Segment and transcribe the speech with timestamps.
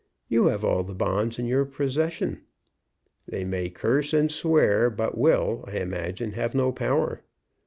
[0.27, 2.41] You have all the bonds in your possession.
[3.27, 7.21] They may curse and swear, but will, I imagine, have no power.